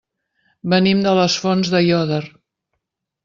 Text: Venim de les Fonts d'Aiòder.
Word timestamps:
Venim 0.73 1.03
de 1.07 1.11
les 1.19 1.35
Fonts 1.45 1.71
d'Aiòder. 1.75 2.21